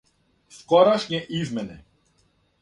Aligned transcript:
Скорашње 0.59 1.19
измене 1.41 1.77